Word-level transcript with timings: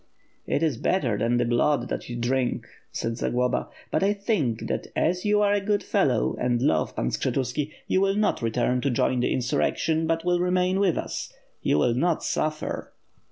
"It 0.47 0.63
is 0.63 0.77
better 0.77 1.15
than 1.15 1.37
the 1.37 1.45
blood 1.45 1.87
that 1.89 2.09
you 2.09 2.15
drink," 2.15 2.65
said 2.91 3.17
Zagloba, 3.19 3.67
"but 3.91 4.01
I 4.01 4.13
think 4.13 4.65
that 4.65 4.87
as 4.95 5.25
you 5.25 5.43
are 5.43 5.53
a 5.53 5.61
good 5.61 5.83
fellow 5.83 6.35
and 6.41 6.59
love 6.59 6.95
Pan 6.95 7.09
Skshetuski 7.11 7.71
you 7.85 8.01
will 8.01 8.15
not 8.15 8.41
return 8.41 8.81
to 8.81 8.89
join 8.89 9.19
the 9.19 9.31
insurrection, 9.31 10.07
but 10.07 10.25
will 10.25 10.39
remain 10.39 10.79
with 10.79 10.97
us. 10.97 11.31
You 11.61 11.77
will 11.77 11.93
not 11.93 12.23
suffer." 12.23 12.93